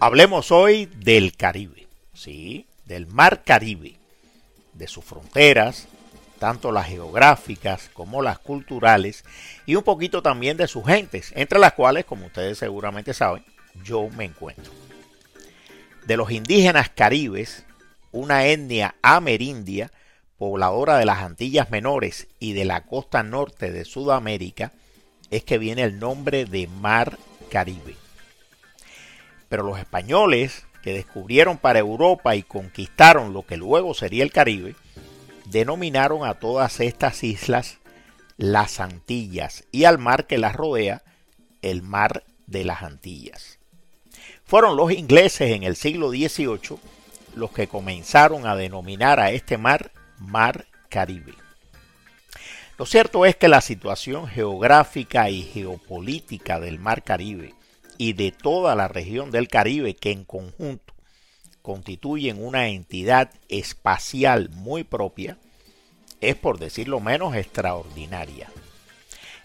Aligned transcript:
Hablemos 0.00 0.52
hoy 0.52 0.86
del 0.86 1.36
Caribe, 1.36 1.88
sí, 2.14 2.68
del 2.84 3.08
Mar 3.08 3.42
Caribe, 3.42 3.96
de 4.72 4.86
sus 4.86 5.04
fronteras, 5.04 5.88
tanto 6.38 6.70
las 6.70 6.86
geográficas 6.86 7.90
como 7.92 8.22
las 8.22 8.38
culturales, 8.38 9.24
y 9.66 9.74
un 9.74 9.82
poquito 9.82 10.22
también 10.22 10.56
de 10.56 10.68
sus 10.68 10.86
gentes, 10.86 11.32
entre 11.34 11.58
las 11.58 11.72
cuales, 11.72 12.04
como 12.04 12.26
ustedes 12.26 12.58
seguramente 12.58 13.12
saben, 13.12 13.44
yo 13.82 14.08
me 14.10 14.26
encuentro. 14.26 14.72
De 16.06 16.16
los 16.16 16.30
indígenas 16.30 16.90
caribes, 16.90 17.64
una 18.12 18.46
etnia 18.46 18.94
amerindia, 19.02 19.90
pobladora 20.38 20.96
de 20.98 21.06
las 21.06 21.18
Antillas 21.18 21.70
Menores 21.70 22.28
y 22.38 22.52
de 22.52 22.64
la 22.64 22.84
costa 22.84 23.24
norte 23.24 23.72
de 23.72 23.84
Sudamérica, 23.84 24.70
es 25.32 25.42
que 25.42 25.58
viene 25.58 25.82
el 25.82 25.98
nombre 25.98 26.44
de 26.44 26.68
Mar 26.68 27.18
Caribe. 27.50 27.96
Pero 29.48 29.62
los 29.62 29.78
españoles, 29.78 30.66
que 30.82 30.92
descubrieron 30.92 31.58
para 31.58 31.78
Europa 31.78 32.36
y 32.36 32.42
conquistaron 32.42 33.32
lo 33.32 33.44
que 33.46 33.56
luego 33.56 33.94
sería 33.94 34.22
el 34.22 34.32
Caribe, 34.32 34.74
denominaron 35.46 36.24
a 36.24 36.34
todas 36.34 36.80
estas 36.80 37.24
islas 37.24 37.78
las 38.36 38.80
Antillas 38.80 39.64
y 39.72 39.84
al 39.84 39.98
mar 39.98 40.26
que 40.26 40.38
las 40.38 40.54
rodea 40.54 41.02
el 41.62 41.82
mar 41.82 42.24
de 42.46 42.64
las 42.64 42.82
Antillas. 42.82 43.58
Fueron 44.44 44.76
los 44.76 44.92
ingleses 44.92 45.50
en 45.52 45.62
el 45.62 45.76
siglo 45.76 46.10
XVIII 46.10 46.78
los 47.34 47.50
que 47.50 47.68
comenzaron 47.68 48.46
a 48.46 48.56
denominar 48.56 49.20
a 49.20 49.30
este 49.30 49.58
mar 49.58 49.92
Mar 50.18 50.66
Caribe. 50.88 51.34
Lo 52.78 52.86
cierto 52.86 53.26
es 53.26 53.36
que 53.36 53.48
la 53.48 53.60
situación 53.60 54.26
geográfica 54.26 55.30
y 55.30 55.42
geopolítica 55.42 56.60
del 56.60 56.78
Mar 56.78 57.02
Caribe 57.02 57.54
y 57.98 58.12
de 58.12 58.30
toda 58.30 58.76
la 58.76 58.88
región 58.88 59.30
del 59.32 59.48
Caribe 59.48 59.94
que 59.94 60.12
en 60.12 60.24
conjunto 60.24 60.94
constituyen 61.60 62.42
una 62.42 62.68
entidad 62.68 63.30
espacial 63.48 64.48
muy 64.50 64.84
propia, 64.84 65.36
es 66.20 66.36
por 66.36 66.58
decirlo 66.58 67.00
menos 67.00 67.34
extraordinaria. 67.34 68.48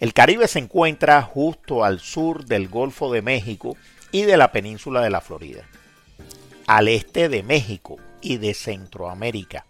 El 0.00 0.12
Caribe 0.12 0.48
se 0.48 0.58
encuentra 0.58 1.22
justo 1.22 1.84
al 1.84 2.00
sur 2.00 2.44
del 2.44 2.68
Golfo 2.68 3.10
de 3.12 3.22
México 3.22 3.76
y 4.12 4.22
de 4.22 4.36
la 4.36 4.50
península 4.50 5.00
de 5.00 5.10
la 5.10 5.20
Florida, 5.20 5.64
al 6.66 6.88
este 6.88 7.28
de 7.28 7.42
México 7.42 7.96
y 8.20 8.38
de 8.38 8.54
Centroamérica, 8.54 9.64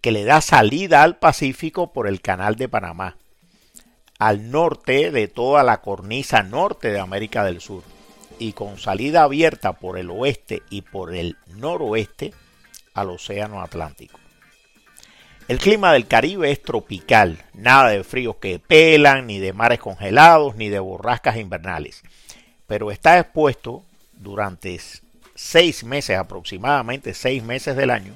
que 0.00 0.12
le 0.12 0.24
da 0.24 0.40
salida 0.40 1.02
al 1.02 1.18
Pacífico 1.18 1.92
por 1.92 2.06
el 2.06 2.20
Canal 2.20 2.56
de 2.56 2.68
Panamá, 2.68 3.16
al 4.18 4.50
norte 4.50 5.10
de 5.10 5.28
toda 5.28 5.62
la 5.64 5.80
cornisa 5.80 6.42
norte 6.42 6.92
de 6.92 7.00
América 7.00 7.44
del 7.44 7.60
Sur 7.60 7.82
y 8.42 8.52
con 8.52 8.78
salida 8.78 9.22
abierta 9.22 9.74
por 9.74 9.98
el 9.98 10.10
oeste 10.10 10.62
y 10.68 10.82
por 10.82 11.14
el 11.14 11.36
noroeste 11.46 12.32
al 12.92 13.10
Océano 13.10 13.62
Atlántico. 13.62 14.18
El 15.46 15.58
clima 15.58 15.92
del 15.92 16.08
Caribe 16.08 16.50
es 16.50 16.60
tropical, 16.60 17.44
nada 17.54 17.90
de 17.90 18.04
fríos 18.04 18.36
que 18.36 18.58
pelan, 18.58 19.26
ni 19.26 19.38
de 19.38 19.52
mares 19.52 19.78
congelados, 19.78 20.56
ni 20.56 20.68
de 20.68 20.80
borrascas 20.80 21.36
invernales, 21.36 22.02
pero 22.66 22.90
está 22.90 23.18
expuesto 23.18 23.84
durante 24.12 24.80
seis 25.34 25.84
meses, 25.84 26.18
aproximadamente 26.18 27.14
seis 27.14 27.42
meses 27.42 27.76
del 27.76 27.90
año, 27.90 28.14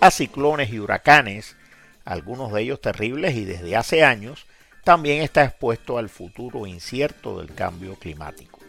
a 0.00 0.10
ciclones 0.10 0.72
y 0.72 0.78
huracanes, 0.78 1.56
algunos 2.04 2.52
de 2.52 2.62
ellos 2.62 2.80
terribles 2.80 3.34
y 3.34 3.44
desde 3.44 3.74
hace 3.74 4.04
años 4.04 4.46
también 4.84 5.22
está 5.22 5.44
expuesto 5.44 5.98
al 5.98 6.08
futuro 6.08 6.66
incierto 6.66 7.38
del 7.38 7.52
cambio 7.52 7.96
climático. 7.96 8.60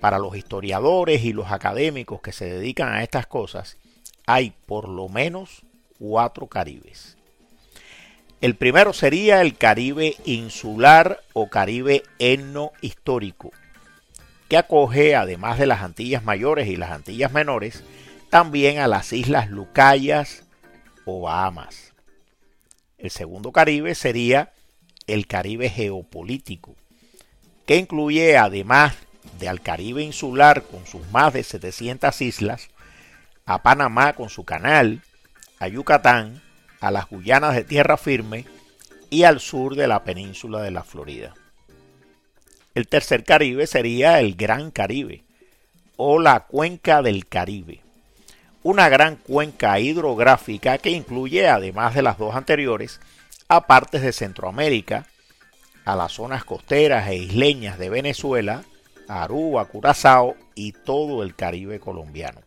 Para 0.00 0.18
los 0.18 0.36
historiadores 0.36 1.24
y 1.24 1.32
los 1.32 1.50
académicos 1.50 2.20
que 2.20 2.32
se 2.32 2.46
dedican 2.46 2.92
a 2.92 3.02
estas 3.02 3.26
cosas, 3.26 3.78
hay 4.26 4.52
por 4.66 4.88
lo 4.88 5.08
menos 5.08 5.62
cuatro 5.98 6.46
Caribes. 6.46 7.16
El 8.40 8.54
primero 8.54 8.92
sería 8.92 9.40
el 9.40 9.56
Caribe 9.56 10.14
insular 10.24 11.22
o 11.32 11.48
Caribe 11.48 12.02
etno 12.18 12.72
histórico, 12.82 13.50
que 14.48 14.58
acoge, 14.58 15.16
además 15.16 15.58
de 15.58 15.66
las 15.66 15.82
Antillas 15.82 16.22
Mayores 16.22 16.68
y 16.68 16.76
las 16.76 16.90
Antillas 16.90 17.32
Menores, 17.32 17.82
también 18.28 18.78
a 18.78 18.88
las 18.88 19.12
Islas 19.12 19.50
Lucayas 19.50 20.44
o 21.06 21.22
Bahamas. 21.22 21.94
El 22.98 23.10
segundo 23.10 23.52
Caribe 23.52 23.94
sería 23.94 24.52
el 25.06 25.26
Caribe 25.26 25.70
geopolítico, 25.70 26.74
que 27.64 27.76
incluye 27.76 28.36
además 28.36 28.94
de 28.96 29.05
al 29.48 29.60
Caribe 29.60 30.02
insular 30.02 30.62
con 30.62 30.86
sus 30.86 31.06
más 31.10 31.32
de 31.32 31.42
700 31.42 32.20
islas, 32.22 32.68
a 33.44 33.62
Panamá 33.62 34.14
con 34.14 34.28
su 34.28 34.44
canal, 34.44 35.02
a 35.58 35.68
Yucatán, 35.68 36.42
a 36.80 36.90
las 36.90 37.08
Guyanas 37.08 37.54
de 37.54 37.64
tierra 37.64 37.96
firme 37.96 38.44
y 39.10 39.22
al 39.22 39.40
sur 39.40 39.76
de 39.76 39.86
la 39.86 40.04
península 40.04 40.60
de 40.60 40.70
la 40.70 40.82
Florida. 40.82 41.34
El 42.74 42.88
tercer 42.88 43.24
Caribe 43.24 43.66
sería 43.66 44.20
el 44.20 44.34
Gran 44.34 44.70
Caribe 44.70 45.24
o 45.96 46.18
la 46.18 46.40
Cuenca 46.40 47.02
del 47.02 47.26
Caribe, 47.26 47.80
una 48.62 48.88
gran 48.88 49.16
cuenca 49.16 49.78
hidrográfica 49.78 50.78
que 50.78 50.90
incluye, 50.90 51.48
además 51.48 51.94
de 51.94 52.02
las 52.02 52.18
dos 52.18 52.34
anteriores, 52.34 53.00
a 53.48 53.66
partes 53.66 54.02
de 54.02 54.12
Centroamérica, 54.12 55.06
a 55.84 55.94
las 55.94 56.12
zonas 56.12 56.44
costeras 56.44 57.08
e 57.08 57.14
isleñas 57.16 57.78
de 57.78 57.90
Venezuela, 57.90 58.64
Aruba, 59.08 59.64
Curazao 59.66 60.36
y 60.54 60.72
todo 60.72 61.22
el 61.22 61.34
Caribe 61.34 61.80
colombiano. 61.80 62.40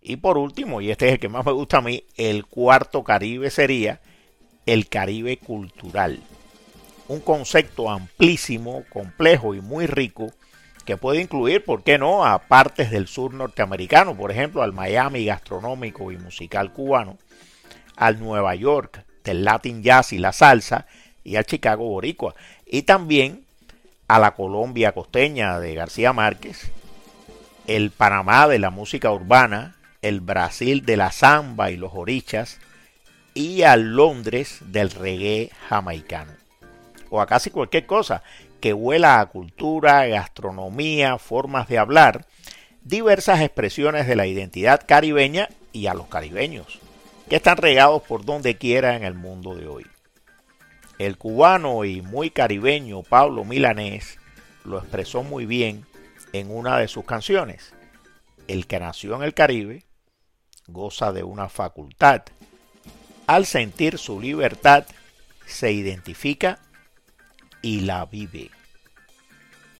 Y 0.00 0.16
por 0.16 0.36
último, 0.36 0.80
y 0.80 0.90
este 0.90 1.06
es 1.06 1.12
el 1.14 1.18
que 1.18 1.28
más 1.28 1.46
me 1.46 1.52
gusta 1.52 1.78
a 1.78 1.82
mí, 1.82 2.04
el 2.16 2.44
cuarto 2.44 3.02
Caribe 3.02 3.50
sería 3.50 4.00
el 4.66 4.88
Caribe 4.88 5.38
cultural. 5.38 6.20
Un 7.08 7.20
concepto 7.20 7.90
amplísimo, 7.90 8.84
complejo 8.92 9.54
y 9.54 9.60
muy 9.60 9.86
rico 9.86 10.30
que 10.84 10.98
puede 10.98 11.20
incluir, 11.20 11.64
¿por 11.64 11.82
qué 11.82 11.96
no?, 11.96 12.26
a 12.26 12.38
partes 12.38 12.90
del 12.90 13.06
sur 13.06 13.32
norteamericano, 13.32 14.16
por 14.16 14.30
ejemplo, 14.30 14.62
al 14.62 14.72
Miami 14.72 15.24
gastronómico 15.24 16.12
y 16.12 16.18
musical 16.18 16.72
cubano, 16.72 17.16
al 17.96 18.20
Nueva 18.20 18.54
York 18.54 19.04
del 19.24 19.44
Latin 19.44 19.82
Jazz 19.82 20.12
y 20.12 20.18
la 20.18 20.32
salsa, 20.32 20.86
y 21.22 21.36
al 21.36 21.46
Chicago 21.46 21.84
boricua, 21.84 22.34
y 22.66 22.82
también 22.82 23.43
a 24.08 24.18
la 24.18 24.34
Colombia 24.34 24.92
costeña 24.92 25.58
de 25.58 25.74
García 25.74 26.12
Márquez, 26.12 26.70
el 27.66 27.90
Panamá 27.90 28.46
de 28.48 28.58
la 28.58 28.70
música 28.70 29.10
urbana, 29.10 29.76
el 30.02 30.20
Brasil 30.20 30.84
de 30.84 30.96
la 30.96 31.12
samba 31.12 31.70
y 31.70 31.76
los 31.76 31.92
orichas, 31.94 32.60
y 33.32 33.62
al 33.62 33.96
Londres 33.96 34.58
del 34.66 34.90
reggae 34.90 35.50
jamaicano. 35.68 36.32
O 37.10 37.20
a 37.20 37.26
casi 37.26 37.50
cualquier 37.50 37.86
cosa 37.86 38.22
que 38.60 38.72
huela 38.72 39.20
a 39.20 39.26
cultura, 39.26 40.06
gastronomía, 40.06 41.18
formas 41.18 41.68
de 41.68 41.78
hablar, 41.78 42.26
diversas 42.82 43.40
expresiones 43.40 44.06
de 44.06 44.16
la 44.16 44.26
identidad 44.26 44.82
caribeña 44.86 45.48
y 45.72 45.86
a 45.86 45.94
los 45.94 46.06
caribeños, 46.06 46.80
que 47.28 47.36
están 47.36 47.56
regados 47.56 48.02
por 48.02 48.24
donde 48.24 48.56
quiera 48.56 48.96
en 48.96 49.04
el 49.04 49.14
mundo 49.14 49.54
de 49.54 49.66
hoy. 49.66 49.86
El 50.98 51.18
cubano 51.18 51.84
y 51.84 52.02
muy 52.02 52.30
caribeño 52.30 53.02
Pablo 53.02 53.44
Milanés 53.44 54.18
lo 54.64 54.78
expresó 54.78 55.22
muy 55.22 55.46
bien 55.46 55.84
en 56.32 56.50
una 56.50 56.78
de 56.78 56.88
sus 56.88 57.04
canciones. 57.04 57.74
El 58.46 58.66
que 58.66 58.78
nació 58.78 59.16
en 59.16 59.22
el 59.22 59.34
Caribe 59.34 59.84
goza 60.66 61.12
de 61.12 61.22
una 61.22 61.48
facultad. 61.48 62.22
Al 63.26 63.46
sentir 63.46 63.98
su 63.98 64.20
libertad, 64.20 64.86
se 65.46 65.72
identifica 65.72 66.58
y 67.62 67.80
la 67.80 68.04
vive. 68.06 68.50